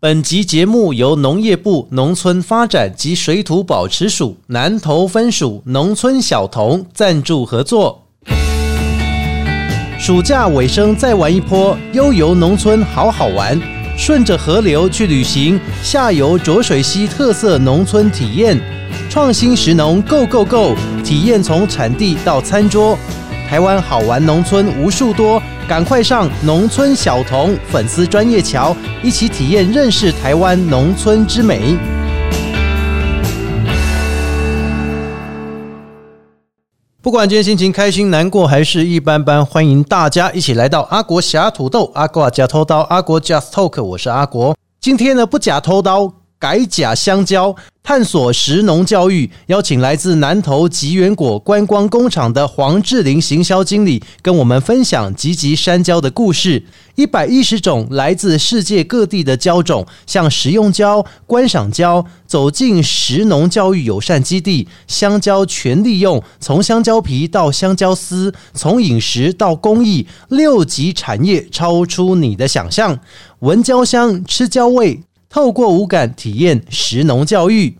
[0.00, 8.06] 本集节目由农业部农村发展及水土保持署南投分署农村小童赞助合作。
[9.98, 13.60] 暑假尾声再玩一波，悠游农村好好玩。
[13.96, 18.56] 顺着河流去旅行，下游浊水溪特色农村体验，
[19.10, 22.96] 创新食农 Go Go Go，体验从产地到餐桌。
[23.48, 31.74] 台湾好玩农村无数多，赶快上农村小童粉丝专业桥，一起体验认识台湾农村之美。
[37.00, 44.54] 不管今天心情开心、难过还是一般般，欢迎大家一起来到阿国侠土豆、阿国假偷刀、阿国 Just Talk，我是阿国。
[44.78, 46.12] 今天呢，不假偷刀。
[46.38, 56.62] 改假香蕉，探索食农教育，邀请来自南投吉源果观光工厂的黄志玲行销经理，跟我们分享吉吉山椒的故事。
[56.94, 73.00] 一百一十种来自世界各地的椒种，像食用椒、观赏椒，走进食农教育友善基地，香蕉全利用，从香蕉皮到香蕉丝，从饮食到工艺，六级产业超出你的想象。
[73.40, 75.00] 闻椒香，吃椒味。
[75.28, 77.78] 透过五感体验食农教育。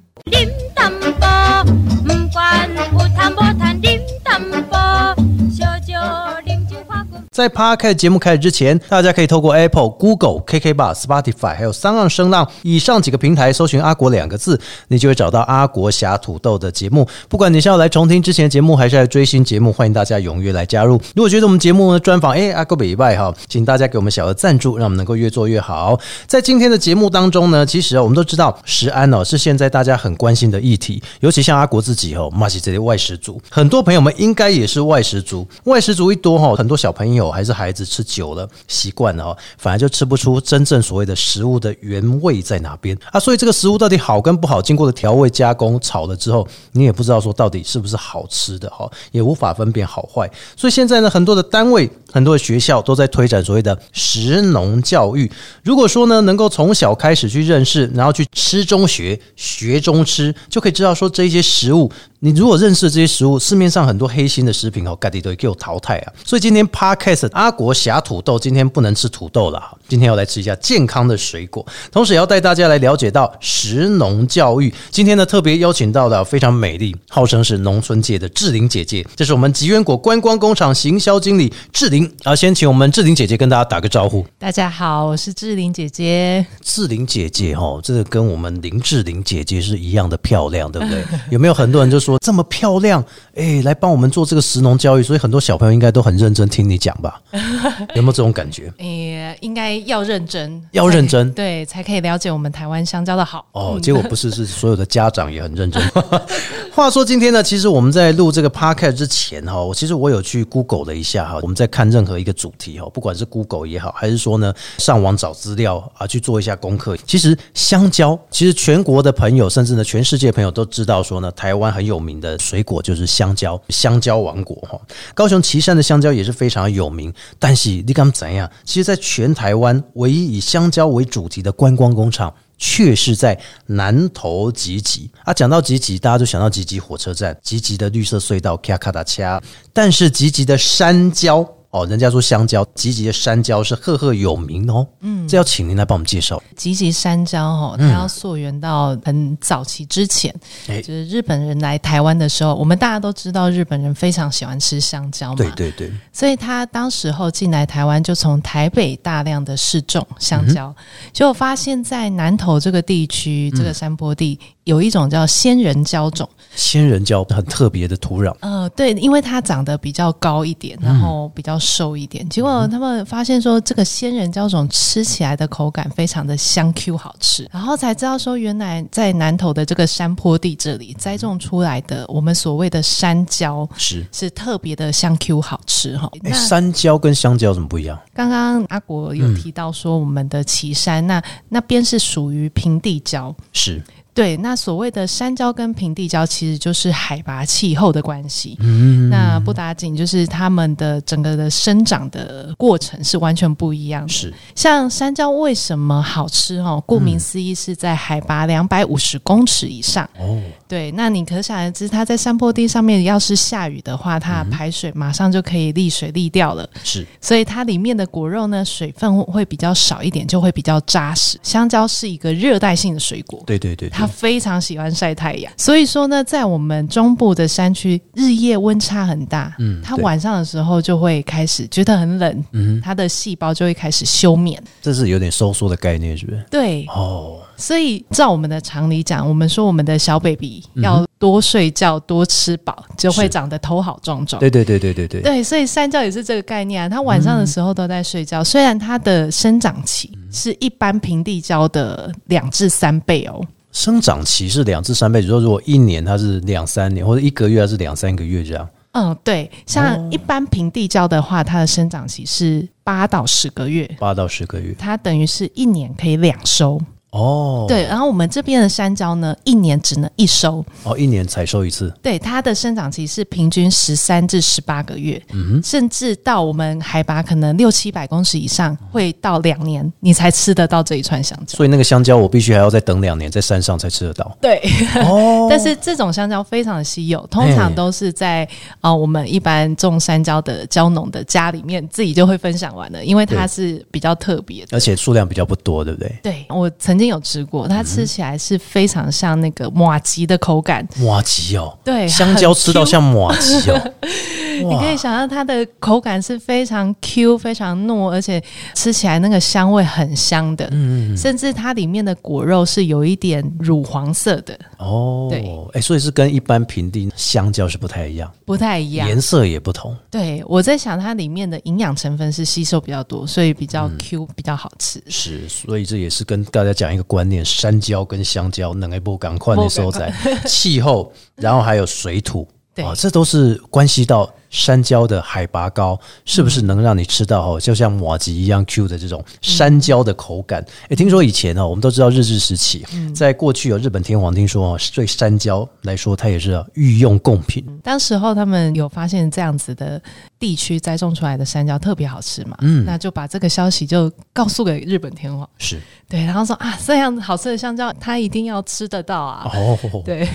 [7.39, 17.06] 在 Park 节目开始之前，大家可以透过 Apple、Google、KK Bar、Spotify 还有三浪声浪以上几个平台搜寻“阿国”两个字，你就会找到阿国侠土豆的节目。
[17.28, 21.00] 不管你是要来重听之前的节目，还是来追新节目，欢迎大家踊跃来加入。
[21.14, 25.97] 如果觉得我们节目呢专访哎阿国北外哈，请大家给我们小额赞助，让我们能够越做越好。
[26.27, 35.47] 在今天的节目当中呢，其实啊我们都知道食安哦是现在大家很关心的议题，尤其像阿国自己哦，马西这些外食族，很多朋友们应该也是外食族。
[35.66, 37.28] 外食族一多哈，很多小朋友。
[37.31, 43.21] 还是孩子吃久了习惯了哦，反而就吃不出真正所谓的食物的原味在哪边啊！
[43.21, 50.31] 所以这个食物到底好跟不好，经过的调味加工炒了之后，你也不知道说到底是不是好吃的哈，也无法分辨好坏。
[50.56, 55.31] 所以现在呢，很多的单位、很多的学校都在推展所谓的食农教育。
[55.62, 61.91] 如果说呢，能够从小开始去认识，然后去吃中学、学中吃，就可以知道说这些食物。
[62.21, 66.12] 你如果认识这些食物，市面上很多黑心的食品哦，盖地都给我淘汰啊！
[66.25, 74.75] 所以今天 Podcast 阿国侠土豆今天不能吃土豆了，今天要来吃一下健康的水果，同时也要带大家来了解到食农教育。
[74.91, 82.12] 今天呢，特别邀请到了非常美丽，号称是农村界的志玲姐姐，这是我们吉源果观光工厂行销经理志玲。
[82.25, 84.27] 啊，先请我们志玲姐姐跟大家打个招呼。
[84.41, 86.45] 大家好，我是志玲姐姐。
[86.62, 91.05] 志玲姐姐哦，这个跟我们林志玲姐姐是一样的漂亮，对不对？
[91.31, 92.19] 有没有很多人就说？
[92.20, 93.02] 这么漂亮，
[93.34, 97.20] 哎，来帮我们做这个石农教育，所以很多小朋友应该都很认真听你讲吧？
[97.94, 98.72] 有没有这种感觉？
[98.78, 103.46] 哎，应该要认真，要认真，对，才可以了解我们台湾香蕉的好。
[103.52, 105.82] 哦，结果不是，是所有的家长也很认真。
[106.74, 116.96] 话说今天呢，其实我们在录这个 podcast 之前哈，我其实我有去 Google 了一下哈，我们在看任何一个主题哈，不管是 Google 也好，还是说呢上网找资料啊，去做一下功课。
[117.06, 121.97] 其实香蕉，其实全国的朋友，甚至呢全世界朋友都知道说呢，台湾很有。
[121.98, 124.81] 有名的水果就是香蕉，香蕉王国哈。
[125.14, 127.12] 高雄旗山的香蕉也是非常有名。
[127.41, 128.48] 但是你敢怎样？
[128.64, 135.34] 其实，在全台湾唯一以香蕉为主题的观光工厂，却是在南投集集啊。
[135.34, 139.42] 讲到集集，大家就想到集集火车站、集集的绿色隧道、卡卡达恰。
[139.72, 141.47] 但是集集的山椒。
[141.71, 144.87] 哦，人家说香蕉，吉吉的山椒是赫赫有名哦。
[145.01, 146.43] 嗯，这要请您来帮我们介绍。
[146.56, 150.34] 吉吉山椒哦，它要溯源到很早期之前，
[150.67, 155.37] 就是日本人来台湾的时候，我们大家都知道日本人非常喜欢吃香蕉嘛。
[155.37, 155.93] 对对对。
[156.11, 160.75] 所以他当时候进来台湾，就从台北大量的试种香蕉，
[161.12, 164.39] 结果发现，在南投这个地区，这个山坡地。
[164.65, 168.37] 有一种叫仙人蕉种，仙人蕉很特别的土壤。
[168.41, 172.28] 呃，对，因为它长得比较高一点，然后比较瘦一点。
[172.28, 186.10] 结果他们发现说，这个仙人椒种吃起来的口感非常的香 Q 好吃，然后才知道说，原来在南投的这个山坡地这里栽种出来的我们所谓的山椒是是特别的香 Q 好吃哈。
[186.22, 187.99] 那山椒跟香蕉怎么不一样？
[188.14, 193.82] 刚刚阿国有提到说，我们的岐山那那边是属于平地椒，是。
[194.19, 198.56] 对，那所谓的山椒跟平地椒，其实就是海拔气候的关系。
[198.59, 204.09] 嗯，那不打紧，就是它们的整个的生长的过程是完全不一样的。
[204.09, 206.56] 是，像山椒为什么好吃？
[206.59, 210.05] 哦，顾名思义，是在海拔两百五十公尺以上。
[210.19, 216.69] 哦，对，那你可想而知，它在山坡地上面，要是下雨的话，它排水马上就可以沥水沥掉了。
[216.82, 221.38] 是，所以它里面的果肉呢，水分会比较少一点，就会比较扎实。
[221.41, 225.52] 香蕉是一个热带性的水果，对对对，它非常喜欢晒太阳。
[225.56, 234.62] 所以说呢，在我们中部的山区，日夜温差很大，嗯，它晚上的时候就会开始觉得很冷，嗯，它的细胞就会开始休眠。
[234.82, 236.44] 这是有点收缩的概念，是不是？
[236.50, 237.38] 对，哦。
[237.60, 244.38] 所以照我们的常理讲，我们说我们的小 baby 要多睡觉、多吃饱，就会长得头好壮壮。
[244.38, 245.20] 对对对对对对。
[245.22, 246.88] 对，所以山教也是这个概念啊。
[246.88, 253.44] 它晚上的时候都在睡觉，虽然它的生长期是一般平地胶的两至三倍哦。
[253.73, 258.69] 生长期是两至三倍，就说如果一年它是两三年，或者一个月它是两三个月这样。
[258.93, 263.88] 嗯，对，像一般平地胶的话，它的生长期是八到十个月。
[263.99, 266.81] 八到十个月，它等于是一年可以两收。
[267.10, 271.90] 哦，对，然后我们这边的山椒呢，一年只能一收，哦，一年采收一次。
[272.02, 281.56] 对，它的生长期是平均十三至十八个月，嗯，甚至到我们海拔可能六七百公尺以上，会到两年，你才吃得到这一串香蕉。
[281.56, 284.37] 所以那个香蕉，我必须还要再等两年，在山上才吃得到。
[284.38, 284.61] 对，
[285.06, 288.46] 哦， 但是这种香蕉非常的稀有，通常都是在
[288.82, 296.14] 啊，我们一般种山蕉的蕉农的家里面，自己就会分享完了，因为它是比较特别，而且数量比较不多，对不对？
[296.22, 296.99] 对我曾。
[296.99, 300.87] 曾经有吃过，它吃起来是非常像那个马吉的口感。
[300.99, 303.93] 马吉哦，对，香蕉吃到像马吉哦。
[304.58, 308.43] 你可以想象它的口感是非常 Q、非常糯，而且
[308.75, 310.69] 吃起来那个香味很香的。
[310.72, 314.58] 嗯，甚至它里面的果肉是有一点乳黄色的。
[314.78, 319.96] 哦，对，哎，所以是跟一般平地香蕉是不太一样，不太一样，颜色也不同。
[320.11, 325.00] 对，我在想它里面的营养成分是吸收比较多，所以比较 Q，比较好吃。
[325.06, 330.12] 是，所以这也是跟大家讲一个观念：山椒跟香蕉能一波赶快的收在
[330.46, 332.46] 气候，然后还有水土。
[332.79, 340.65] 啊，这都是关系到山椒的海拔高，是不是能让你吃到哦，就像马吉一样 Q 的这种山椒的口感？
[340.89, 342.85] 哎，听说以前呢，我们都知道日治时期，
[343.15, 347.65] 在过去有日本天皇听说哦，对山椒来说，它也是御用贡品。
[347.83, 350.00] 当时候他们有发现这样子的
[350.39, 352.56] 地区栽种出来的山椒特别好吃嘛？
[352.62, 355.79] 嗯，那就把这个消息就告诉给日本天皇，是
[356.09, 359.50] 对，然后说啊，这样好吃的香蕉，他一定要吃得到啊！
[359.55, 360.29] 哦，对，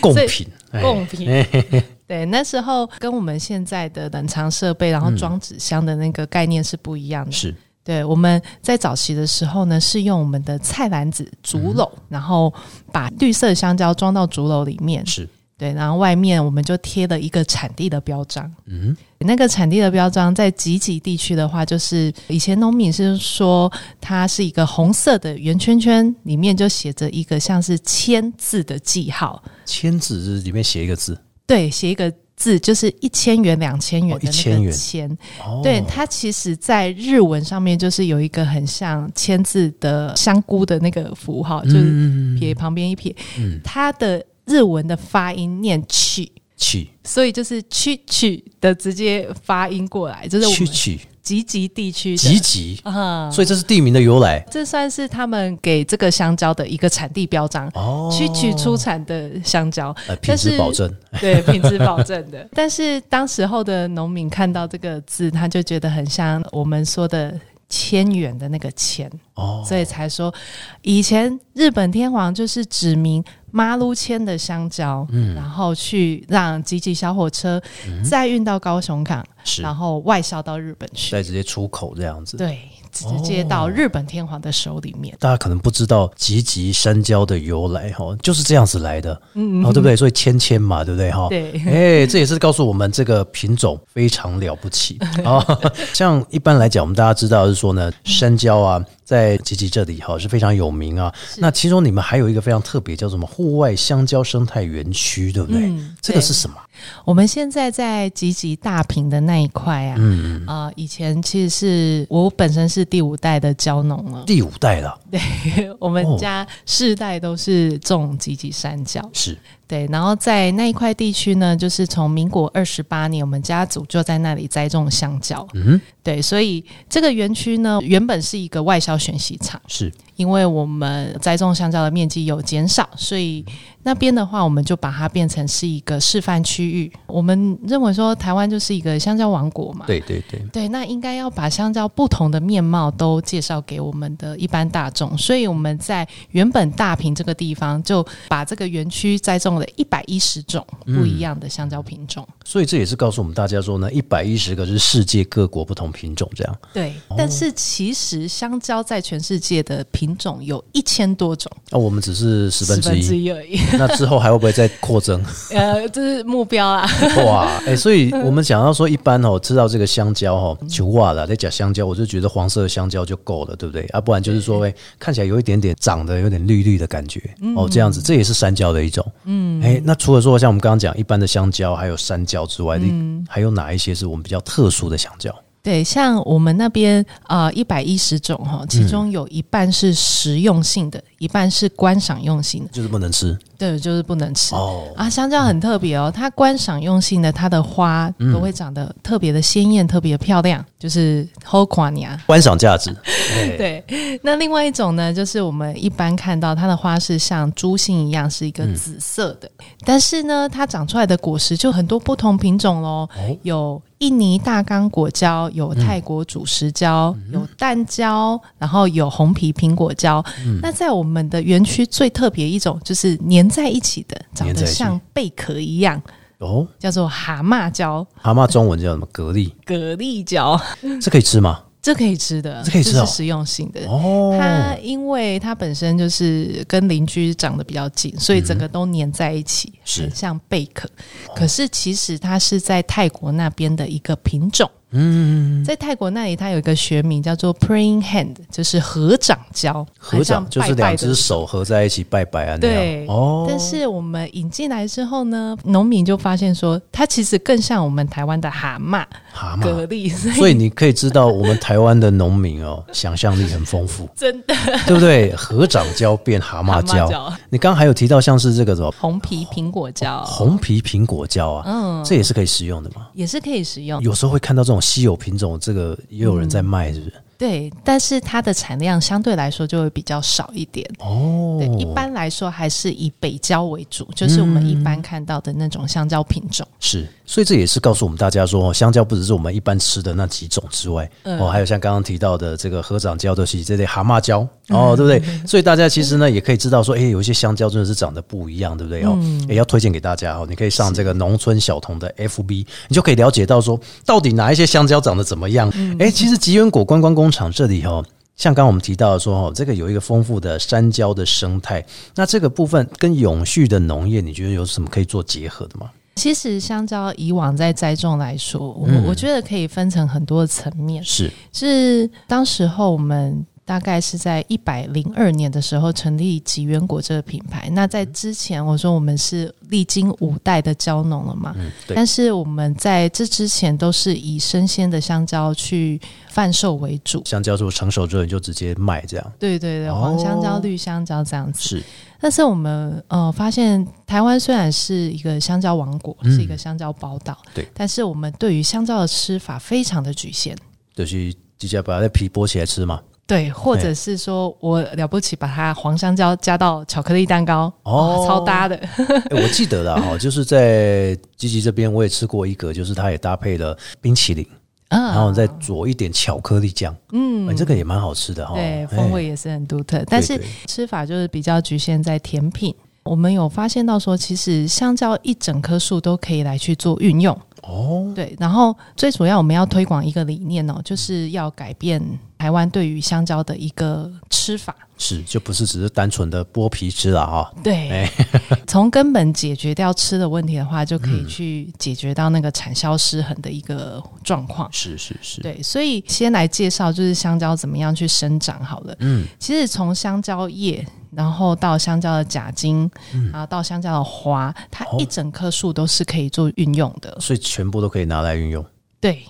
[0.00, 0.46] 贡品。
[0.80, 1.28] 贡品，
[2.10, 7.30] 对，那时候跟我们现在的冷藏设备，然后装纸箱的那个概念是不一样的。
[7.30, 7.54] 是，
[7.84, 12.52] 对，我们在早期的时候呢，是用我们的菜篮子竹篓，然后
[12.90, 15.06] 把绿色香蕉装到竹篓里面。
[15.06, 15.28] 是。
[15.56, 18.50] 对，然后外面我们就贴了一个产地的标章。
[18.64, 29.40] 嗯，那个产地的标章在集集地区的话，就是以前农民是说它是一个红色的圆圈圈，里面就写着一个像是千字的记号。
[29.64, 31.16] 千字是里面写一个字，
[31.50, 35.18] 对，写一个字就是一千元、两千元的那个千。
[35.62, 43.14] 对，它其实在日文上面就是有一个很像签字的香菇的那个符号，就是撇旁边一撇，
[43.62, 44.24] 它的。
[44.46, 54.40] 日文的发音念去去，所以就是去去的直接发音过来，就是去去吉吉地区吉吉啊，所以这是地名的由来。
[54.50, 62.48] 这算是他们给这个香蕉的一个产地标章哦，去取出产的香蕉，品质保证，对品质保证的。
[62.54, 67.38] 但是当时候的农民看到这个字，他就觉得很像我们说的。
[67.72, 69.08] 千元的那个钱。
[69.34, 70.34] 哦，所以才说
[70.82, 73.22] 以前日本天皇就是指明
[73.52, 77.62] 马路签的香蕉，嗯，然后去让吉吉小火车
[78.02, 79.29] 再运到高雄港，是，
[79.60, 82.58] 然后外销到日本去，再直接出口这样子，对。
[82.92, 85.16] 直接到日本天皇的手里面。
[85.20, 89.94] 大家可能不知道吉吉山椒的由来哈，就是这样子来的，嗯，哦，对不对？
[89.94, 91.28] 所以千千嘛，对不对哈？
[91.28, 95.38] 对，哎，这也是告诉我们这个品种非常了不起啊。
[95.94, 101.14] 像一般来讲，我们大家知道是说呢，山椒啊，在吉吉这里哈是非常有名啊。
[101.38, 105.72] 那其中你们还有一个非常特别，叫什么户外香蕉生态园区，对不对？
[106.02, 106.56] 这个是什么？
[107.04, 115.20] 我们现在在集集大坪的那一块啊，嗯，啊、以前其实是我本身是第五代的蕉农了，第五代了，对
[115.78, 119.36] 我们哦家世代都是种集集山椒，是
[119.70, 129.60] 对，然后在那一块地区呢，就是从民国二十八年，我们家族就在那里栽种香蕉，嗯，对，所以这个园区呢，原本是一个外销选习场。
[129.68, 133.42] 是因为我们栽种香蕉的面积有减少，所以
[133.84, 136.92] 那边的话，我们就把它变成是一个示范区域。
[137.06, 145.16] 我们认为说，台湾就是一个香蕉王国嘛，对对对，对，那应该要把香蕉不同的面貌都介绍给我们的一般大众。
[145.16, 152.26] 所以我们在原本大坪这个地方，就把这个园区栽种了一百一十种不一样的香蕉品种。
[152.44, 156.58] 所以这也是告诉我们大家说呢，一百一十个是世界各国不同品种这样。
[156.72, 163.60] 对，但是其实香蕉在全世界的品种有一千多种，那、我们只是十分之一，一而已。
[163.78, 165.22] 那之后还会不会再扩增？
[165.52, 166.88] 呃，这是目标啊。
[167.26, 173.82] 哇，哎、所以我们想要说，一般哦，吃到这个香蕉哦，球袜了在讲香蕉，我就觉得黄色的香蕉就够了，对不对？
[173.86, 177.20] 啊，不然就是说，哎、看起来有一点点长得有点绿绿的感觉，
[177.56, 179.04] 哦，这样子，这也是山蕉的一种。
[179.24, 185.34] 嗯，哎、那除了说像我们刚刚讲一般的香蕉，还有山蕉之外，嗯、还有哪一些是我们比较特殊的香蕉？
[185.62, 192.70] 对，像我们那边啊，一百一十种哈，其中有一半是实用性的，一半是观赏用性的。
[192.72, 193.38] 就是不能吃。
[193.58, 194.54] 对，就是不能吃。
[194.54, 198.32] 哦，啊，香蕉很特别哦，它观赏用性的，它的花嗯。
[198.32, 202.18] 都会长得特别的鲜艳、特别漂亮，就是后垮尼啊。
[202.26, 202.90] 观赏价值。
[203.36, 203.84] 哎对，
[204.22, 209.50] 那另外一种呢，就是我们一般看到它的花是像珠心一样，是一个紫色的，
[209.84, 213.08] 但是呢，它长出来的果实就很多不同品种喽，哦。
[213.42, 220.24] 有印尼大刚果胶，有泰国主食胶，有蛋胶，然后有红皮苹果胶。
[220.62, 226.00] 那在我们的园区最特别一种，就是粘在一起的，长得像贝壳一样，
[226.38, 229.06] 哦，叫做蛤蟆胶、蛤蟆中文叫什么？
[229.12, 230.58] 蛤蜊，蛤蜊胶，
[230.98, 231.60] 这可以吃吗？
[231.82, 233.80] 这可以吃的，这可以吃哦是实用性的。
[233.86, 240.88] 哦，它因为它本身就是跟邻居长得比较近，所以整个都粘在一起，是很像贝壳。
[241.34, 244.70] 可是其实它是在泰国那边的一个品种。
[244.92, 253.46] 嗯，在泰国那里，它有一个学名叫做 praying hand，就是合掌胶，合掌就是两只手合在一起拜拜啊，那对样哦。
[253.48, 264.54] 但是我们引进来之后呢，农民就发现说，它其实更像我们台湾的蛤蟆、蛤蟆，蛤蜊，所以你可以知道我们台湾的农民哦， 想象力很丰富，真的。
[264.86, 265.34] 对不对？
[265.36, 268.92] 合掌胶变蛤蟆蛤蕉蟆，蕉、你刚刚还有提到像是这个什么？
[268.98, 273.06] 红皮苹果胶，红皮苹果胶啊，嗯，这也是可以食用的吗。
[273.14, 274.00] 也是可以食用。
[274.02, 277.14] 有时候会看到这种稀有品种，这个也有人在卖，是不是？
[277.36, 280.86] 对，但是它的产量相对来说就会比较少一点。
[280.98, 286.66] 哦，对，一般来说还是以北蕉为主，就是我们一般看到的那种香蕉品种。
[286.80, 295.46] 是，所以这也是告诉我们大家说，哦香蕉不只是我们一般吃的那几种之外，嗯哦，还有像刚刚提到的这个合掌蕉的是这类蛤蟆蕉，嗯哦，对不对？
[295.46, 299.04] 所以大家其实呢也可以知道说，哎，有一些香蕉真的是长得不一样，对不对？
[299.04, 305.70] 哦，嗯也要推荐给大家哦，你可以上这个农村小童的 FB，你就可以了解到说，到底哪一些香蕉长得怎么样。
[305.76, 308.04] 嗯哎，其实吉源果观光工厂这里哦。
[308.34, 311.84] 像刚刚我们提到的说，哦，这个有一个丰富的山椒的生态，
[312.16, 315.90] 那这个部分跟永续的农业，你觉得有什么可以做结合的吗？
[316.16, 321.02] 其实香蕉以往在栽种来说，我、嗯我觉得可以分成很多层面。
[321.02, 327.70] 是，是当时候我们大概是在一百零二年的时候成立吉源果这个品牌。
[327.70, 337.22] 那在之前，我说我们是历经五代的蕉农了嘛，嗯，但是我们在这之前都是以生鲜的香蕉去贩售为主。
[337.24, 341.62] 香蕉树成熟之后你就直接卖这样，对对对，哦黄香蕉、绿香蕉这样子。
[341.62, 341.82] 是
[342.20, 350.56] 但是我们呃发现，台湾虽然是一个香蕉王国，嗯是一个香蕉宝岛，对，但是我们对于香蕉的吃法非常的局限。
[350.94, 353.00] 就是直接把它的皮剥起来吃嘛。
[353.26, 358.74] 对，或者是说我了不起，把它黄香蕉加到巧克力蛋糕，哦哦，超搭的。
[358.76, 364.59] 哎，我记得了哈，就是在吉吉这边我也吃过一个，就是它也搭配了冰淇淋，嗯
[364.98, 368.54] 然后再佐一点巧克力酱，嗯哎，这个也蛮好吃的哈。
[368.54, 372.74] 对，哎风味也是很独特，但是吃法就是比较局限在甜品。
[373.02, 377.36] 我们有发现到说，其实香蕉一整棵树都可以来去做运用。
[377.62, 382.02] 哦，对，然后最主要我们要推广一个理念哦，就是要改变
[382.38, 384.74] 台湾对于香蕉的一个吃法。
[385.02, 387.50] 是就不是只是单纯的剥皮吃了哈。
[387.64, 388.12] 对哎，
[388.68, 394.68] 从根本解决掉吃的问题的话，就可嗯以去解决到那个产销失衡的一个状况。
[394.70, 398.94] 是是是，对，所以先来介绍就是香蕉怎么样去生长好了。
[398.98, 402.90] 嗯，其实从香蕉叶然后到香蕉的假茎，
[403.32, 407.16] 然后到香蕉的花，它一整棵树都是可以做运用的。
[407.20, 408.64] 所以全部都可以拿来运用。
[409.00, 409.22] 对。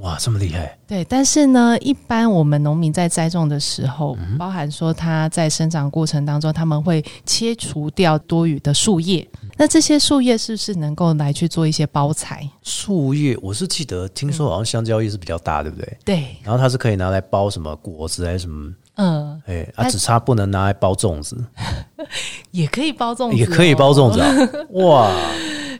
[0.00, 0.76] 哇，这么厉害！
[0.84, 9.24] 对，但是呢，一般我们农民在栽种的时候，包含说它在生长过程当中，他们会切除掉多余的树叶。
[9.56, 12.50] 那这些树叶是不是能够来去做一些包材？
[12.64, 15.98] 树叶，我是记得听说好像香蕉叶是比较大，对不对？
[16.04, 16.36] 对。
[16.42, 18.74] 然后它是可以拿来包什么果子还是什么？
[18.96, 21.42] 嗯，哎，啊，只差不能拿来包粽子，
[22.50, 24.28] 也可以包粽子，也可以包粽子啊！
[24.70, 25.10] 哇。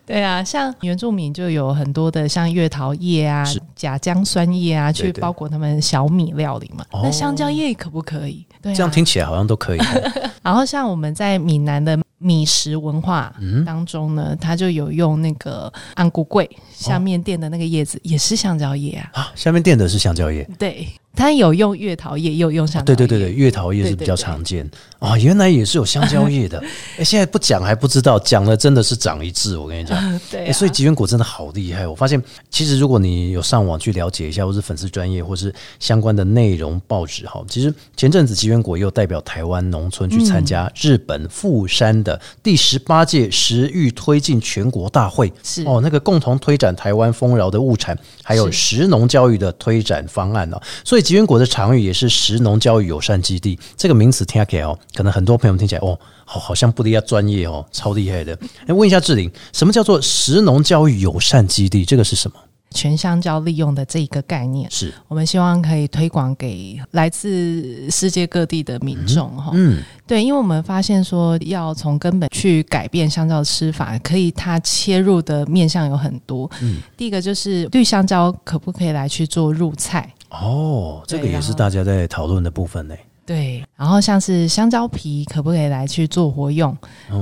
[0.06, 3.44] 对啊，像原住民就有很多的像月桃叶啊、
[3.75, 6.85] 甲姜酸叶啊，去包裹他们小米料理嘛。
[7.02, 8.46] 那香蕉叶可不可以？
[8.62, 9.80] 对，这样听起来好像都可以。
[10.44, 19.11] 然后像我们在闽南的米食文化当中呢，它就有用那个安菇桂下面垫的那个叶子，也是香蕉叶啊。
[19.14, 20.49] 啊，下面垫的是香蕉叶。
[20.56, 20.87] 对。
[21.16, 22.85] 它有用月桃叶，有用香蕉。
[22.85, 25.16] 对对对对，月桃叶是比较常见啊。
[25.16, 26.62] 原来也是有香蕉叶的。
[26.99, 29.56] 哎，现在不讲还不知道，讲了真的是长一智。
[29.56, 29.99] 我跟你讲，
[30.30, 30.52] 对。
[30.52, 31.87] 所以吉源果真的好厉害。
[31.87, 45.32] 我发现，其实如果你有上网去了解一下，或是粉丝专业，或是相关的内容报纸哈，其实前阵子吉源果又代表台湾农村去参加日本富山的第十八届食育推进全国大会。
[45.42, 50.61] 是哦，那个共同推展台湾丰饶的物产，还有食农教育的推展方案呢。
[50.85, 51.05] 所以。
[51.06, 58.36] 吉源国的场域也是食农教育友善基地，这个名词听起来哦，可能很多朋友听起来哦，好好像不一样专业哦，超厉害的。
[58.66, 61.84] 哎，问一下志玲，什么叫做食农教育友善基地？
[61.84, 62.36] 这个是什么？
[62.72, 69.52] 全香蕉利用的这一个概念，是我们希望可以推广给来自世界各地的民众哈。
[69.54, 76.50] 嗯，对，因为我们发现说要从根本去改变香蕉的吃法，可以它切入的面向有很多。
[76.60, 80.12] 嗯，第一个就是绿香蕉可不可以来去做入菜？
[80.42, 82.94] 哦，这个也是大家在讨论的部分呢。
[83.24, 86.76] 对，然后像是香蕉皮可不可以来去做活用？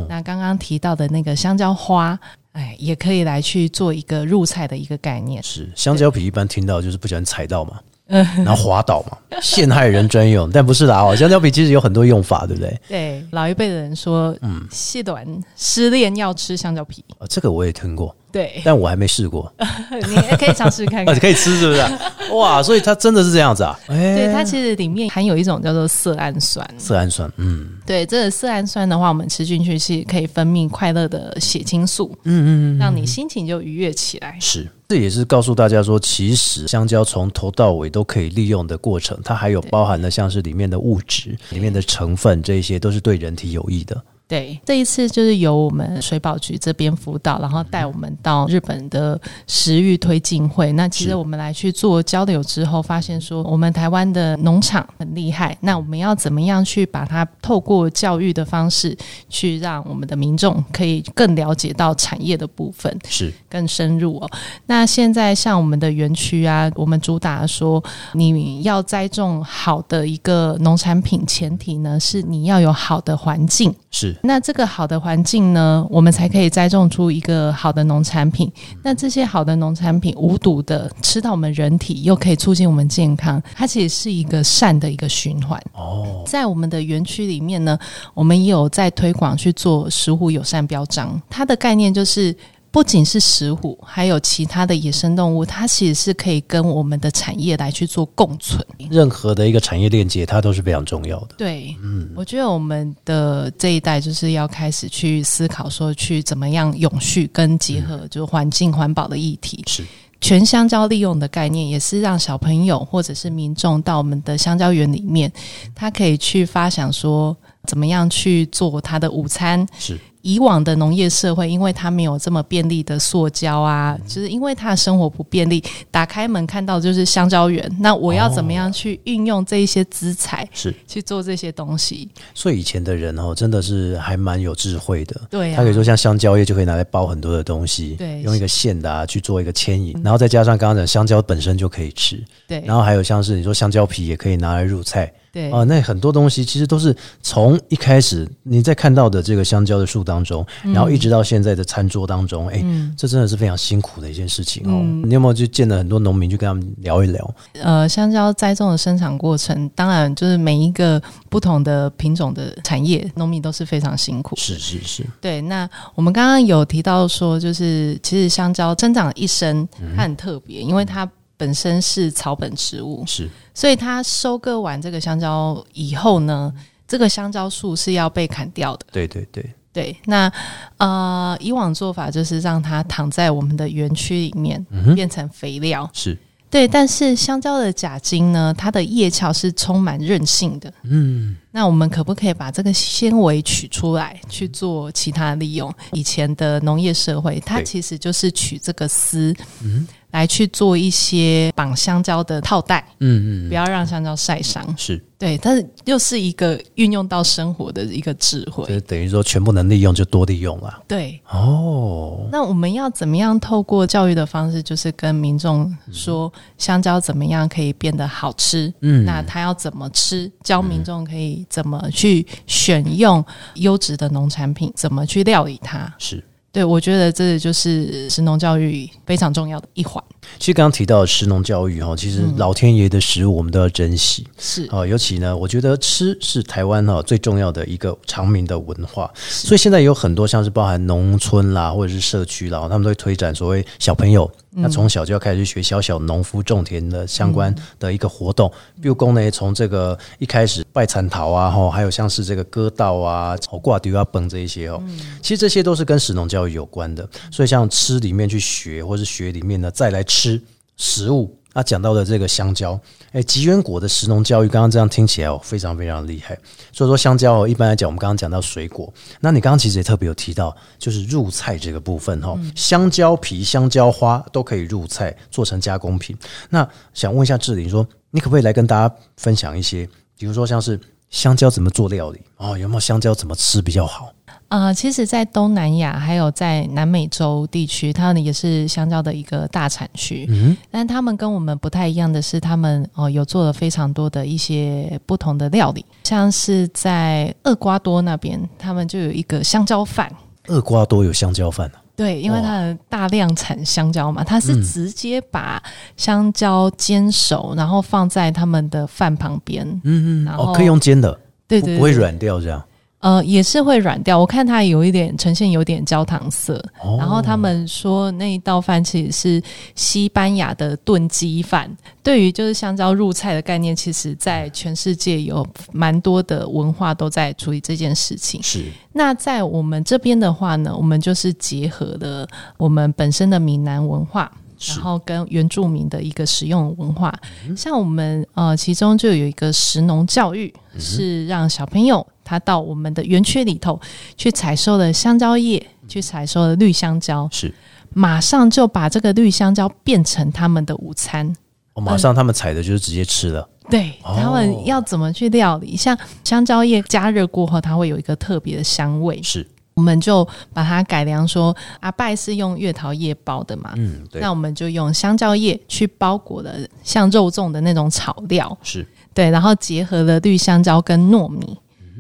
[0.09, 2.19] 那刚刚提到的那个香蕉花。
[2.53, 5.43] 哎，也可以来去做一个入菜的一个概念。
[5.43, 10.51] 是香蕉皮一般听到就是不喜欢踩到嘛，然后滑倒嘛，陷害人专用。
[10.51, 12.81] 但不是的哦，香蕉皮其实有很多用法，对不对？
[12.89, 17.05] 对，老一辈的人说，嗯，细短失恋要吃香蕉皮。
[17.29, 18.15] 这个我也听过。
[18.31, 19.51] 对，但我还没试过。
[20.09, 22.35] 你可以尝试看 看，可以吃是不是？
[22.35, 23.79] 哇，所以它真的是这样子啊？
[23.87, 26.69] 对，它其实里面含有一种叫做色氨酸。
[26.77, 34.37] 色氨酸，嗯，对，这个色氨酸的话，我们吃进去是可以分泌快乐的血清素，嗯嗯，让你心情就愉悦起来。
[34.41, 44.05] 是，这也是告诉大家说，其实香蕉从头到尾都可以利用的过程，它还有包含了像是里面的物质、里面的成分，这些都是对人体有益的。
[44.35, 50.73] 对，这一次就是由我们水保局这边辅导，然后带我们到日本的食育推进会。
[50.73, 55.57] 那其实我们来去做交流之后，发现说我们台湾的农场很厉害。
[55.61, 58.97] 那我们要怎么样去把它透过教育的方式，
[59.29, 64.29] 去让我们的民众可以更了解到产业的部分，是更深入哦。
[64.67, 67.81] 那现在像我们的园区啊，我们主打说
[68.15, 74.13] 你要栽种好的一个农产品，前提呢是你要有好的环境，是。
[74.27, 78.51] 那这个好的环境呢，我们才可以栽种出一个好的农产品。
[78.83, 85.63] 那这些好的农产品无毒的，吃到我们人体又可以促进我们健康，它其实是一个善的一个循环。
[85.75, 87.79] 哦，在我们的园区里面呢，
[88.15, 92.35] 我们也有在推广去做食物友善标章，它的概念就是。
[92.75, 98.61] 不仅是石虎，还有其他的野生动物，它其实是可以跟我们的产业来去做共存。
[98.91, 101.37] 任何的一个产业链接，它都是非常重要的。
[101.39, 109.63] 对，嗯，我觉得我们的这一代就是要开始去思考，说去怎么样永续跟结合，就是环境环保的议题。
[109.69, 109.85] 是
[110.21, 115.33] 全香蕉利用的概念，也是让小朋友或者是民众到我们的香蕉园里面，
[115.77, 117.37] 他可以去发想说，
[117.69, 119.65] 怎么样去做他的午餐。
[119.79, 119.97] 是。
[120.25, 127.71] 以往的农业社会，因为它没有这么便利的塑胶啊，就是因为他的生活不便利，打开门看到就是香蕉园。
[127.79, 132.09] 那我要怎么样去运用这一些资材，是去做这些东西？
[132.35, 135.21] 所以以前的人哦，真的是还蛮有智慧的。
[135.29, 145.13] 对，他可以说像香蕉叶就可以拿来包很多的东西，对，用一个线的啊去做一个牵引，然后再加上刚刚讲香蕉本身就可以吃，对，然后还有像是你说香蕉皮也可以拿来入菜。
[145.35, 152.65] 对啊，那很多东西其实都是从一开始你在看到的这个香蕉的树当中，然后一直到现在的餐桌当中，哎，
[152.97, 154.81] 这真的是非常辛苦的一件事情哦。
[155.05, 157.35] 你有没有就见了很多农民，去跟他们聊一聊？
[157.55, 164.37] 呃，香蕉栽种的生产过程，当然就是每一个不同的品种的产业，农民都是非常辛苦。
[164.37, 165.41] 是是是，对。
[165.41, 171.11] 那我们刚刚有提到说，就是其实香蕉生长一生，它很特别，因为它。
[171.45, 176.51] 本身是草本植物，是，所以它收割完这个香蕉以后呢，
[176.89, 178.87] 这个香蕉树是要被砍掉的。
[178.91, 180.33] 对对对，对，那
[180.79, 185.91] 呃，以往做法就是让它躺在我们的园区里面，变成肥料。
[185.93, 186.17] 是
[186.49, 190.73] 对，但是香蕉的假茎呢，它的叶鞘是充满韧性的。
[190.85, 195.73] 嗯，那我们可不可以把这个纤维取出来去做其他利用？
[195.93, 204.63] 以前的农业社会，它其实就是取这个丝，嗯来去做一些绑香蕉的套袋，嗯嗯，不要让香蕉晒伤。
[204.79, 208.65] 是，对，但是又是一个运用到生活的一个智就慧。
[208.67, 210.83] 是等于说全部能利用就多利用了。
[210.87, 218.73] 对，哦，那我们要怎么样透过教育的方式，就是跟民众说香蕉怎么样可以变得好吃？
[218.83, 220.31] 嗯那它要怎么吃？
[220.45, 225.93] 教民众可以怎么去选用优质的农产品，怎么去料理它？
[225.99, 226.23] 是。
[226.53, 230.01] 对我觉得这就是食农教育非常重要的一环。
[230.39, 234.25] 其实刚刚提到的食农教育哈，其实老天爷的食物我们都要珍惜。
[234.39, 254.83] 是啊，尤其呢，我觉得吃是台湾哈最重要的一个长民的文化，所以现在有很多像是包含农村啦，或者是社区啦，他们都会推展所谓小朋友，那从小就要开始去学小小农夫种田的相关的一个活动，比如讲呢，从这个一开始拜蚕桃啊，吼，还有像是这个割稻啊、哦挂丢啊、崩这一些哦，
[255.21, 260.41] 其实这些都是跟食农教育有关的，所以像吃里面去学，或是学里面呢再来吃
[260.77, 261.37] 食物。
[261.55, 262.79] 啊，讲到的这个香蕉，
[263.13, 266.39] 哎，吉源果的食农教育，刚刚这样听起来哦，非常非常厉害。
[266.73, 276.15] 所以说香蕉哦，一般来讲，我们刚刚讲到水果，那你刚刚其实也特别有提到，就是入菜这个部分哈、哦，香蕉皮、香蕉花都可以入菜，做成加工品。
[276.51, 279.89] 那想问一下志玲说，你可不可以来跟大家分享一些，
[280.19, 280.79] 比如说像是
[281.11, 284.13] 香蕉怎么做料理哦，有没有香蕉怎么吃比较好？
[284.49, 290.27] 呃，其实，在东南亚还有在南美洲地区，他们也是香蕉的一个大产区。
[290.29, 300.13] 嗯，但他们跟我们不太一样的是，他们哦、有做了非常多的一些不同的料理，像是在厄瓜多那边，他们就有一个香蕉饭。
[300.49, 301.81] 厄瓜多有香蕉饭啊？
[301.97, 305.63] 对，因为它的大量产香蕉嘛，它是直接把
[305.97, 309.67] 香蕉煎熟，然后放在他们的饭旁边。
[309.85, 312.63] 嗯嗯，然后哦，可以用煎的，对对不会软掉这样。
[313.05, 314.19] 呃，也是会软掉。
[314.19, 319.43] 我看它有一点呈现有点焦糖色，哦然后他们说那一道饭其实是
[319.75, 321.71] 西班牙的炖鸡饭。
[322.03, 328.43] 对于就是香蕉入菜的概念，其实在全世界有蛮多的文化都在处理这件事情。
[328.43, 328.65] 是
[328.95, 334.33] 那在我们这边的话呢，我们就是结合了我们本身的闽南文化。
[334.67, 337.13] 然后跟原住民的一个使用文化，
[337.57, 343.79] 像我们呃，其中就有一个食农教育，是让小朋友他到我们的园区里头
[344.17, 347.55] 去采收了香蕉叶，去采收了绿香蕉，是，
[347.93, 351.35] 马上就把这个绿香蕉变成他们的午餐。
[351.75, 353.49] 哦，马上他们采的就是直接吃了。
[353.69, 354.17] 对哦。
[354.17, 355.77] 他们要怎么去料理？
[355.77, 359.21] 像香蕉叶加热过后，它会有一个特别的香味。
[359.23, 371.59] 是，我们就把它改良说，阿拜是用月桃叶包的嘛，嗯，对那，我们就用香蕉叶去包裹了像肉粽的那种草料，是对，然后结合了绿香蕉跟糯米，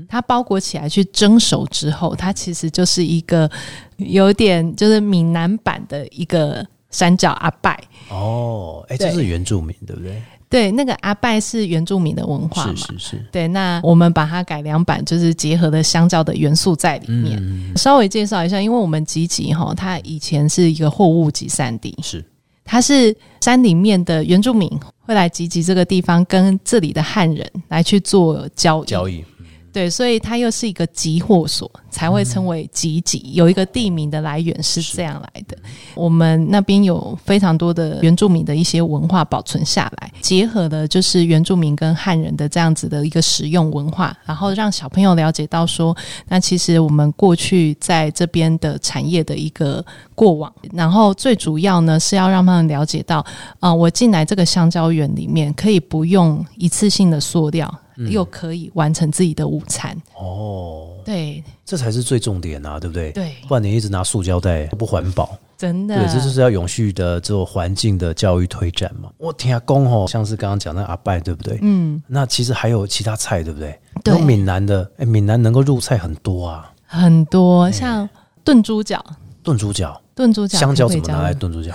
[0.08, 3.50] 它包裹起来去蒸熟之后，它其实就是一个
[3.96, 7.82] 有点就是闽南版的一个三角阿拜。
[8.08, 10.22] 哦，哎，这是原住民对不对？
[10.54, 17.36] 对，那个阿拜是原住民的文化嘛，是是是，对，那我们把它改良版，就是结合了香蕉的元素在里面。
[17.42, 22.24] 嗯，稍微介绍一下，因为我们集集哈，它以前是一个货物集散地，是。
[22.66, 28.86] 它是山里面的原住民会来集集这个地方，跟这里的汉人来去做交易。
[28.86, 29.24] 交易，
[29.74, 33.32] 对，所以它又是一个集货所，才会称为集集。
[33.34, 35.58] 有一个地名的来源是这样来的。
[35.96, 45.96] 我们那边有非常多的原住民的一些文化保存下来，结合了就是原住民跟汉人的这样子的一个使用文化，然后让小朋友了解到说，
[46.28, 49.84] 那其实我们过去在这边的产业的一个
[50.14, 53.26] 过往，然后最主要呢是要让他们了解到，
[53.58, 57.80] 啊、我进来这个香蕉园里面可以不用一次性的塑料。
[57.96, 61.42] 又可以完成自己的午餐，哦，对。
[61.64, 63.10] 这才是最重点啊，对不对？
[63.12, 69.10] 对，不然你一直拿塑胶袋都不环保，真的，对，这就是要永续的这种环境的教育推展嘛。
[69.16, 71.58] 我听下公哦，像是刚刚讲的阿拜，对不对？
[71.62, 73.78] 嗯，那其实还有其他菜，对不对？
[74.04, 74.12] 对。
[74.14, 78.08] 有闽南的，哎，闽南能够入菜很多啊，很多像
[78.44, 79.02] 炖猪脚。
[79.42, 81.72] 炖猪脚，炖猪脚，香蕉怎么拿来炖猪脚？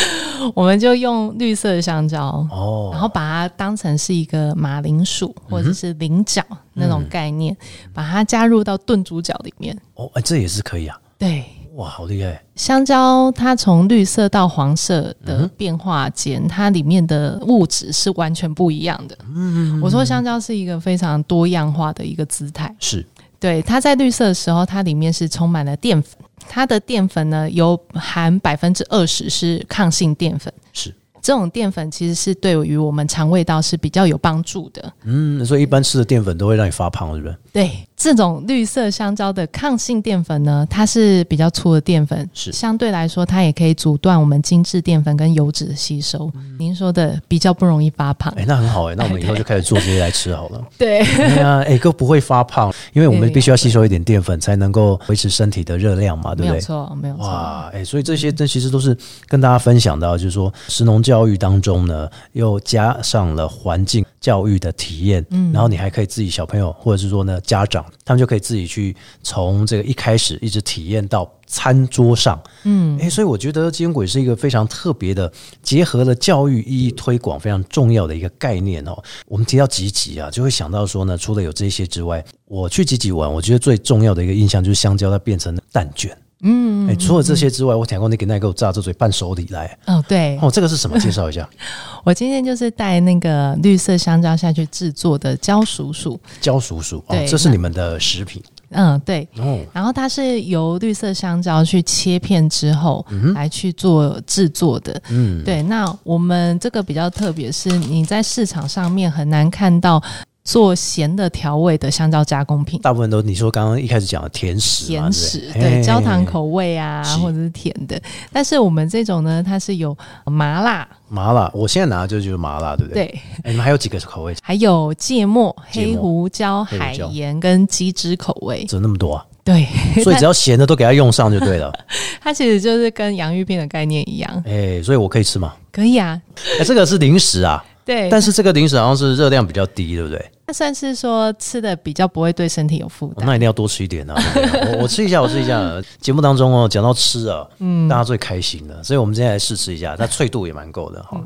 [0.54, 7.56] 我们就用绿色的香蕉，哦，然后把它当成是一个马铃薯或者是菱角那种概念，
[7.92, 9.76] 把它加入到炖猪脚里面。
[9.94, 10.98] 哦，哎，这也是可以啊。
[11.18, 12.42] 对，哇，好厉害！
[12.56, 19.16] 香蕉它从绿色到黄色的变化间，它里面的物质是完全不一样的。
[19.32, 22.74] 嗯，我说香蕉是一个非常多样化的一个姿态。
[22.80, 23.06] 是
[23.38, 26.16] 对，它在绿色的时候，它里面是充满了淀粉，
[26.48, 30.52] 它的淀粉呢有含百分之二十是抗性淀粉。
[30.72, 30.94] 是。
[31.20, 34.92] 这种淀粉其实是对于我们肠胃道是比较有帮助的。
[35.04, 37.36] 嗯，所以一般吃的淀粉都会让你发胖，是不是？
[37.52, 46.32] 对，这种绿色香蕉的抗性淀粉呢，它是比较粗的淀粉，是相对来说，它也可以阻断我们精致淀粉跟油脂的吸收。
[46.58, 50.64] 您说的比较不容易发胖，哎，那很好哎，那我们 以后就开始做这些来吃好了。
[50.78, 56.50] 对，哎呀，哎，哥不会发胖，因为我们必须要吸收一点淀粉，才能够维持身体的热量嘛，对不对？
[56.52, 57.26] 没有错，没有错。
[57.26, 58.96] 哇，哎，所以这些这其实都是
[59.28, 61.92] 跟大家分享到，就是说，食农教育当中呢。
[61.92, 75.30] 呃，又加上了环境教育的体验，嗯，然后你还可以自己小朋友，或者是说呢家长，他们就可以自己去从这个一开始一直体验到餐桌上，嗯，诶，所以我觉得基因轨是一个非常特别的，
[75.60, 78.96] 结合了教育意义推广非常重要的一个概念哦。
[79.26, 86.16] 我们提到吉吉啊，就会想到说呢，除了有这些之外，我去吉吉玩，我觉得最重要的一个印象就是香蕉它变成蛋卷。
[86.42, 89.78] 嗯，哎，除了这些之外，我讲过你给那个炸这嘴伴手礼来。
[89.86, 90.98] 哦，对，哦，这个是什么？
[90.98, 91.48] 介绍一下。
[92.04, 96.20] 我今天就是带那个绿色香蕉下去制作的焦薯薯。
[96.40, 98.42] 焦薯薯，哦，这是你们的食品。
[98.70, 99.28] 嗯，对。
[99.36, 105.00] 哦，然后它是由绿色香蕉去切片之后来去做制作的。
[105.10, 105.62] 嗯，对。
[105.62, 110.02] 那我们这个比较特别，是你在市场上面很难看到。
[110.44, 118.00] 做咸的调味的香蕉加工品，大部分都你说刚刚一开始讲的甜食，甜食对焦糖口味啊，或者是甜的。
[118.32, 121.50] 但是我们这种呢，它是有麻辣，麻辣。
[121.54, 123.06] 我现在拿的就就是麻辣，对不对？
[123.06, 123.50] 对。
[123.52, 124.34] 你们还有几个口味？
[124.42, 129.24] 还有芥末、黑胡椒、海盐跟鸡汁口味，怎么那么多啊？
[129.44, 129.66] 对，
[130.02, 131.72] 所以 只要咸的都给它用上就对了。
[132.20, 134.42] 它其实就是跟洋芋片的概念一样。
[134.46, 135.54] 哎，所以我可以吃吗？
[135.70, 136.20] 可以啊。
[136.58, 137.64] 哎，这个是零食啊。
[137.84, 140.30] 对，但是这个零食好像是热量比较低，对不对？
[140.46, 143.26] 那算是说吃的比较不会对身体有负担。
[143.26, 144.14] 那一定要多吃一点啊！
[144.74, 145.82] 我我吃一下，我吃一下。
[146.00, 151.20] 节目当中哦，讲到吃啊，嗯，大家最开心的，所以我们今天来试吃一下，它脆度也蛮够的哈。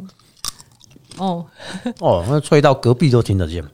[1.19, 1.45] 哦
[2.01, 3.65] 哦，那脆到隔壁都听得见，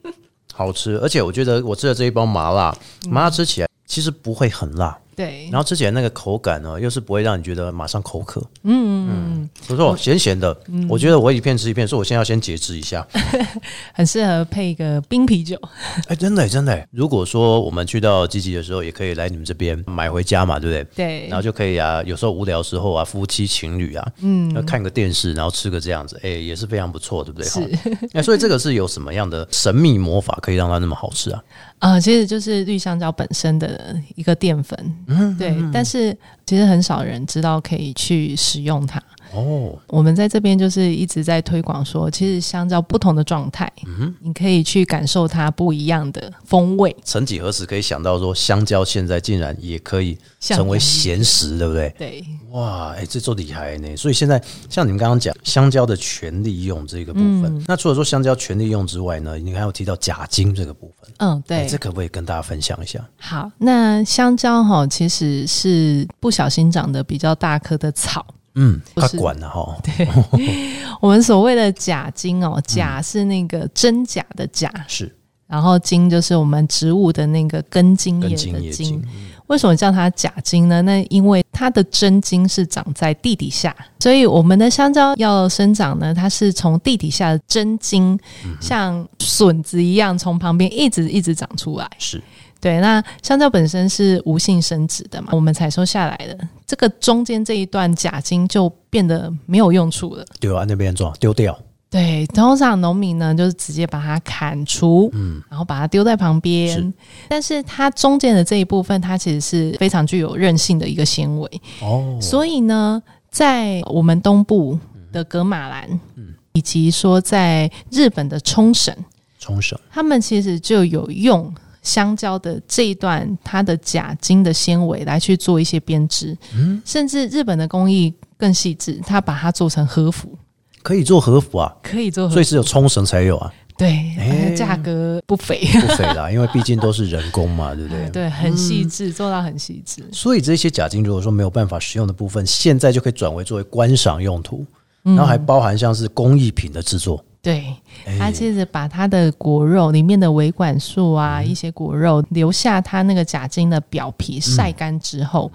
[0.54, 0.98] 好吃。
[0.98, 2.74] 而且我觉得我吃的这一包麻辣，
[3.08, 4.96] 麻辣吃起来其实不会很辣。
[5.20, 8.40] 对，然后吃起来那个口感呢，又是不会让你觉得马上口渴。
[8.62, 10.56] 嗯嗯，不错，咸咸的。
[10.88, 13.06] 我觉得我一片吃一片，所以我现在要先节制一下。
[13.92, 15.60] 很适合配一个冰啤酒。
[16.08, 16.86] 哎，真的真的。
[16.90, 20.84] 如果说我们去到积极的时候，也可以来你们这边买回家嘛，对不对？
[20.96, 21.28] 对。
[21.28, 27.46] 然后就可以啊，有时候无聊时候啊，夫妻情侣啊，嗯，要看个电视，然后吃个这样子，哎，也是非常不错，对不对？
[27.46, 28.08] 是。
[28.12, 31.42] 那，所以这个是有什么样的神秘魔法，可以让它那么好吃啊？
[31.80, 36.16] 啊，其实就是绿香蕉本身的一个淀粉，嗯，对，但是
[36.46, 39.02] 其实很少人知道可以去使用它。
[39.32, 46.94] 哦，我们在这边就是一直在推广说，其实香蕉不同的状态，嗯，你可以去感受它不一样的风味。
[47.04, 51.94] 曾几何时可以想到说，香蕉现在竟然也可以成为咸食，对不对？
[51.96, 53.96] 对，哇，哎，这做厉害呢。
[53.96, 61.10] 所以现在像你们刚刚讲香蕉的全利用这个部分，那除了说香蕉全利用之外呢，你还有提到假精这个部分。
[61.18, 62.98] 嗯，对，这可不可以跟大家分享一下？
[63.18, 68.26] 好，那香蕉哈其实是不小心长得比较大颗的草。
[68.54, 69.76] 嗯，他管了哈。
[69.84, 70.06] 对，
[71.00, 75.14] 我们所谓的假金哦，假是那个真假的假，是。
[75.46, 79.02] 然后金就是我们植物的那个根茎叶的茎。
[79.48, 80.80] 为什么叫它假茎呢？
[80.82, 88.16] 那因为它的真茎是长在地底下，所以我们的香蕉要生长呢，它是从地底下的真茎，
[88.60, 91.90] 像笋子一样，从旁边一直一直长出来。
[91.98, 92.22] 是。
[92.60, 101.58] 对，那香蕉本身是无性生殖的嘛，我们采收下来的这个中间这一段假茎就变得没有用处了，丢啊那边做丢掉。
[101.88, 106.94] 对，通常农民呢就是直接把它砍除，嗯，然后把它丢在旁边。
[107.28, 112.16] 但是它中间的这一部分，它其实是非常具有韧性的一个纤维哦。
[112.22, 114.78] 所以呢，在我们东部
[115.10, 118.94] 的格马兰，嗯，以及说在日本的冲绳，
[119.40, 121.52] 冲绳，他们其实就有用。
[121.82, 130.36] 香蕉的这一段，它的假筋的纤维来去做一些编织，嗯，甚至日本的工艺更细致，它把它做成和服，
[130.82, 138.10] 可以做和服啊，可以做，所以只有冲绳才有啊，对，价格不菲，不菲啦，因为毕竟都是人工嘛， 对不对？
[138.10, 140.02] 对，很细致，做到很细致。
[140.12, 144.66] 所以这些假金如果说没有办法使用的部分，现在就可以转为作为观赏用途，
[145.02, 147.24] 然后还包含像是工艺品的制作。
[147.42, 147.74] 对，
[148.18, 155.50] 他接着把它的果肉里面的维管束啊，一些果肉留下它那个假茎的表皮晒干之后，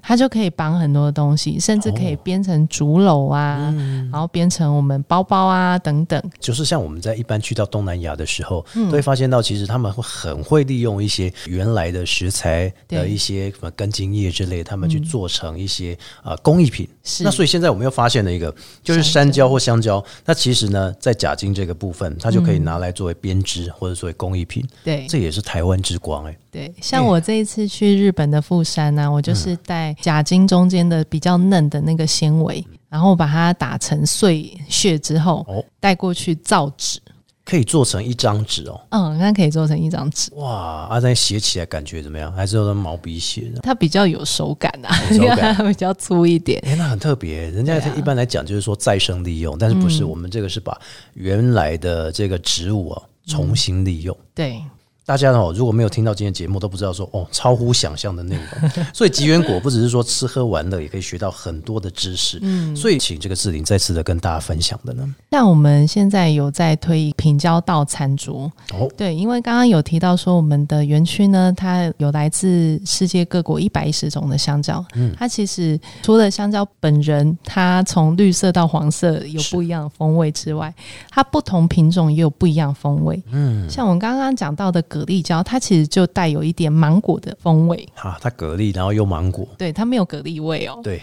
[0.00, 3.74] 它就可以绑很多的东西，甚至可以编成竹篓啊，
[4.12, 6.22] 然后编成我们包包啊等等。
[6.38, 16.88] 就是像我们在一般去到东南亚的时候，都会发现到，其实他们会很会利用一些原来的食材的一些什么根茎叶之类，他们去做成一些呃工艺品。
[17.02, 17.24] 是。
[17.24, 19.48] 那所以现在我们又发现了一个，就是山椒。
[19.48, 24.62] 或香蕉，那其实呢在甲金这个部分，它就可以拿来作为编织或者作为工艺品。
[24.84, 25.06] 对。
[25.08, 37.00] 这也是台湾之光哎、对，像我这一次去日本的富山呢、我就是带甲胄中间的比较嫩的那个纤维，然后把它打成碎屑之后哦，带过去造纸。
[37.44, 38.78] 可以做成一张纸哦。
[38.90, 40.50] 嗯，那可以做成一张纸，哇，
[40.90, 42.30] 阿、啊、在写起来感觉怎么样？
[42.34, 43.62] 还是用毛笔写的？
[43.62, 46.62] 它比较有手感啊，有手感 比较粗一点。
[46.66, 47.50] 哎、那很特别。
[47.50, 50.78] 人家一般来讲就是说再生利用，但是不是、我们这个是把
[51.14, 54.14] 原来的这个植物啊重新利用。
[54.34, 54.62] 对，
[55.08, 58.70] 大家哦，如果没有听到今天节目，都不知道说哦，超乎想象的内容。
[58.92, 62.38] 所以吉源果不只是说吃喝玩乐，也可以学到很多的知识。
[62.42, 65.14] 嗯，所以请这个志玲再次的跟大家分享的呢。
[65.30, 74.84] 像我们现在有在推平交道餐桌，哦，对，因为刚刚有提到说我们的园区呢，它有来自世界各国一百一十种的香蕉。
[74.92, 80.70] 嗯，它其实除了香蕉本人，它从绿色到黄色有不一样的风味之外，
[81.08, 83.18] 它不同品种也有不一样的风味。
[83.30, 87.88] 嗯，像我们刚刚讲到的蛤蜊胶，它其实就带有一点芒果的风味。
[87.94, 90.80] 哈、它蛤蜊，然后又芒果，对，它没有蛤蜊味哦。
[90.82, 91.00] 对，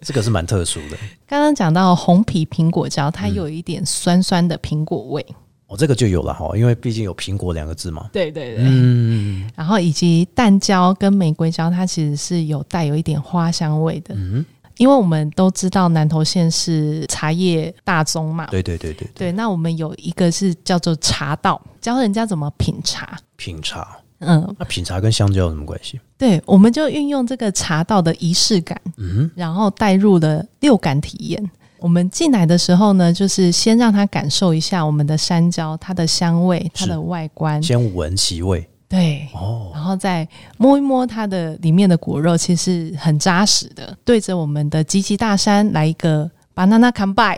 [0.00, 0.96] 这个是蛮特殊的。
[1.26, 5.26] 刚刚讲到红皮苹果胶，它有一点酸酸的苹果味。
[5.66, 8.10] 哦，这个就有了哈，因为毕竟有苹果两个字嘛。
[8.12, 8.64] 对对对。
[8.66, 14.14] 嗯，然后以及蛋椒跟玫瑰椒，它其实是有带有一点花香味的。
[14.14, 14.44] 嗯，
[14.76, 19.32] 因为我们都知道南投县是茶叶大宗嘛，对对对对，对。
[19.32, 23.16] 那我们有一个是叫做茶道，教人家怎么品茶。
[23.36, 26.00] 品茶，嗯，那品茶跟香蕉有什么关系？
[26.16, 31.50] 对，我们就运用这个茶道的仪式感，嗯，然后带入了六感体验。
[31.78, 40.26] 我们进来的时候呢，就是先让他感受一下我们的山椒，它的香味，它的外观，先闻其味对，哦，然后再
[40.56, 43.96] 摸一摸它的里面的果肉，其实很扎实的。
[44.04, 47.36] 对着我们的吉吉大山来一个 banana c o m b i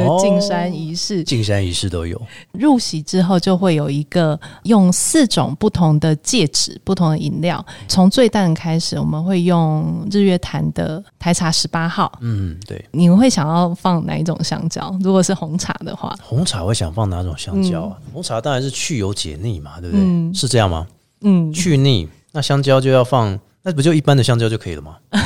[0.00, 1.22] 哦 进山仪式。
[1.22, 2.20] 进山仪式都有。
[2.50, 7.64] 入席之后就会有一个用四种不同的戒指、不同的饮料。
[7.86, 12.10] 从最淡开始，我们会用日月潭的台茶十八号。
[12.20, 14.92] 嗯，对，你们会想要放哪一种香蕉？
[15.00, 17.96] 如果是红茶的话，红茶会想放哪种香蕉啊？
[18.12, 20.04] 红茶当然是去油解腻嘛，对不对？
[20.04, 20.84] 嗯是这样吗？
[21.22, 24.96] 嗯，去腻，那香蕉就要放，那不就一般的香蕉就可以了吗？
[25.10, 25.20] 啊，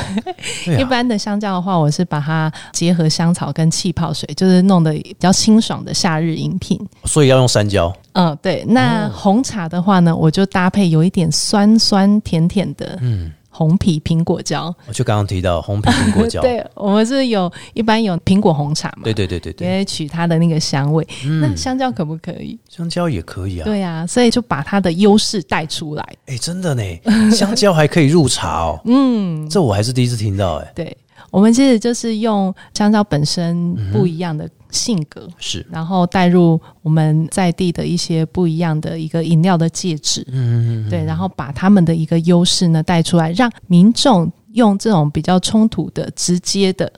[0.79, 6.79] 一般的香蕉的话，我是把它结合香草跟气泡水，就是弄得比较清爽的夏日饮品。
[7.05, 7.93] 所以要用山椒。
[8.13, 8.65] 嗯，对。
[8.69, 14.75] 那红茶的话呢，我就搭配有一点酸酸甜甜的，嗯，红皮苹果胶。
[14.87, 21.07] 我就刚刚提到红皮苹果胶， 对，我们是有一般有苹果红茶嘛，对对对对因对，为取它的那个香味。
[21.41, 22.59] 那嗯，香蕉可不可以？
[22.69, 23.65] 香蕉也可以啊。
[23.65, 26.09] 对啊，所以就把它的优势带出来。
[26.27, 26.83] 哎，真的呢，
[27.31, 30.97] 香蕉还可以入茶哦， 嗯，这我还是第一次听到，哎，对，
[31.31, 46.93] 我们其实就是用香蕉本身不一样的性格，是，然后带入我们在地的一些不一样的一个饮料的介质，嗯嗯，对，然后把他们的一个优势呢带出来，让民众用这种比较冲突的、直接的。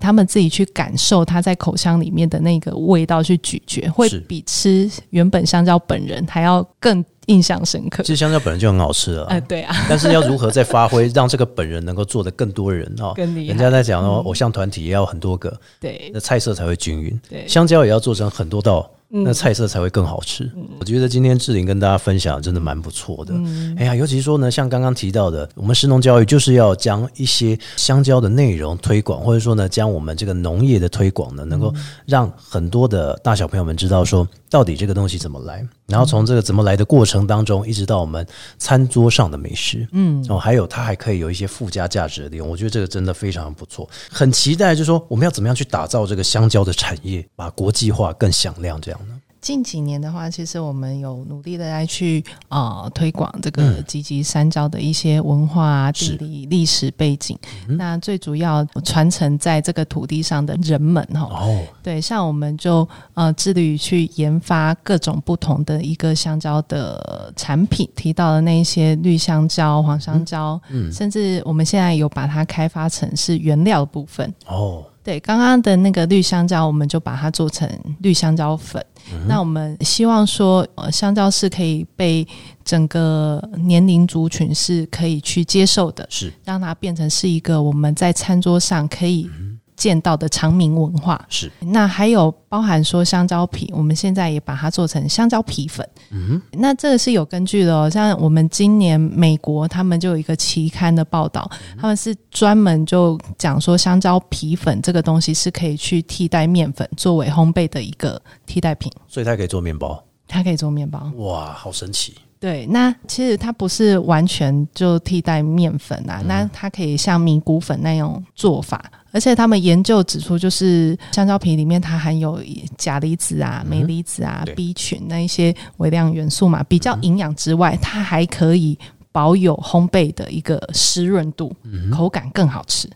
[0.00, 8.08] 他们自己去感受它在口腔里面的那个味道，去咀嚼，会比吃原本香蕉本人还要更印象深刻其。
[8.08, 13.12] 实香蕉本来就很好吃了呃，，对啊，但是要如何再发挥，让这个本人能够做的更多人哦。
[13.14, 13.48] 更厉害。
[13.48, 17.20] 人家在讲哦，偶像团体也要很多个，对那菜色才会均匀。
[17.28, 20.50] 对，香蕉也要做成很多道，嗯那菜色才会更好吃。
[20.80, 23.32] 我觉得今天志玲跟大家分享真的蛮不错的。
[23.36, 38.26] 嗯哎呀，尤其说呢，像刚刚提到的，我们食农教育就是要将一些香蕉的内容推广，或者说呢，将我们这个农业的推广呢，能够嗯让很多的大小朋友们知道说，到底这个东西怎么来，然后从这个怎么来的过程当中，一直到我们
[38.58, 39.86] 餐桌上的美食。
[39.92, 49.03] 嗯，哦，还有它还可以有一些附加价值的利用，我觉得这个真的非常不错，很期待，就是说我们要怎么样去打造这个香蕉的产业，把国际化更响亮，这样呢？
[49.44, 53.84] 近几年的话，其实我们有努力的来去呃推广这个嗯。
[53.86, 57.38] 吉吉山椒的一些文化、啊、地理、历史背景。
[57.68, 74.32] 嗯那最主要传承在这个土地上的人们哈，哦，对，像我们就呃致力于去研发各种不同的一个香蕉的产品，提到的那一些绿香蕉、黄香蕉，嗯，甚至我们现在有把它开发成是原料的部分。
[74.46, 77.68] 哦，对，刚刚的那个绿香蕉，我们就把它做成
[78.00, 78.84] 绿香蕉粉。
[79.28, 82.26] 那我们希望说，呃，香蕉是可以被
[82.64, 89.30] 整个年龄族群是可以去接受的，是让它变成是一个我们在餐桌上可以。
[89.76, 95.86] 见到的长明文化是，那还有包含说香蕉皮，我们现在也把它做成香蕉皮粉。
[96.10, 97.90] 嗯，那这个是有根据的哦。
[97.90, 111.10] 像我们今年美国他们就有一个期刊的报道，他们是专门就讲说香蕉皮粉这个东西是可以去替代面粉作为烘焙的一个替代品，所以它可以做面包，它可以做面包。
[111.16, 112.14] 哇，好神奇！
[112.38, 118.84] 对，那其实它不是完全就替代面粉啊，那它可以像米谷粉那种做法。
[119.14, 122.42] 而且他们研究指出，就是香蕉皮里面它含有
[122.76, 128.76] 钾离子啊、镁离子啊、B 群那一些微量元素嘛，比较营养之外，它还可以。
[129.14, 131.54] 保有烘焙的一个湿润度，
[131.92, 132.90] 口感更好吃。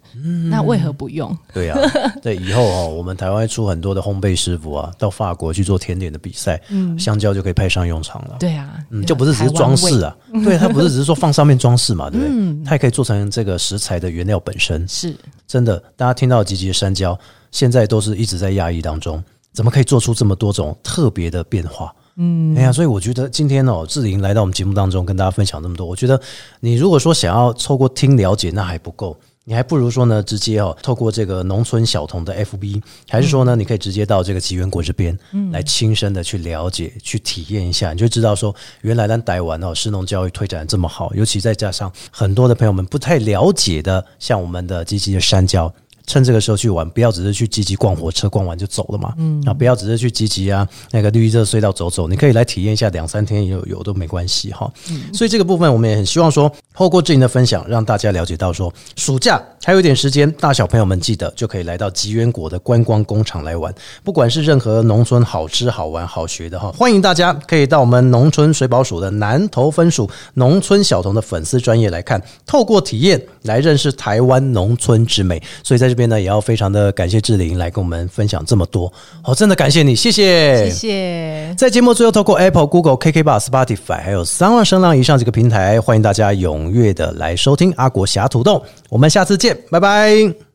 [0.51, 1.39] 那为何不用？
[1.55, 1.77] 对呀，
[2.21, 6.61] 对以后哦，我们台湾出很多的烘焙师傅啊，到法国去做甜点的比赛，
[6.99, 8.37] 香蕉就可以派上用场了。
[8.41, 12.65] 对啊，嗯，就不是只是装饰啊， 对，它不是只是说放上面装饰嘛， 对不对？
[12.65, 14.85] 它也可以做成这个食材的原料本身。
[14.89, 15.15] 是
[15.47, 17.17] 真的，大家听到吉吉的山椒，
[17.53, 21.95] 现在都是一直在压抑当中，怎么可以做出这么多种特别的变化？
[22.21, 26.21] 嗯，哎呀，所以我觉得今天哦，志玲来到我们节目当中跟大家分享这么多，我觉得
[26.59, 45.73] 你如果说想要透过听了解，那还不够，你还不如说呢，直接哦，透过这个农村小童的 FB，还是说呢，你可以直接到这个吉源国这边，嗯，来亲身的去了解、去体验一下，你就知道说，原来咱台湾哦，市农教育推展这么好，尤其再加上很多的朋友们不太了解的，像我们的积极的山椒。
[46.09, 49.13] 趁这个时候去玩，不要只是去积极逛火车，逛完就走了嘛。
[49.19, 54.73] 嗯，啊，不要只是去积极啊，那个绿色隧道走走，你可以来体验一下，两三天有有都没关系哈。
[54.91, 63.75] 嗯，所以这个部分我们也很希望说，透过志颖的分享，让大家了解到说，暑假还有一点时间，大小朋友们记得就可以来到吉源国的观光工厂来玩。
[64.03, 75.43] 不管是任何农村好吃好玩好学的哈，欢迎大家可以到我们农村水保署的南投分署农村小童的粉丝专业来看，透过体验来认识台湾农村之美。
[75.63, 75.98] 所以在这。
[75.99, 78.91] 边呢也要非常的感谢志玲来跟我们分享这么多，
[79.21, 81.55] 好，真的感谢你，谢谢，谢谢。
[81.59, 90.48] 在节目最后，透过 Apple、Google、KK Bar、Spotify 还有三万声浪以上几个平台，欢迎大家踊跃的来收听阿国侠土豆，我们下次见，拜拜。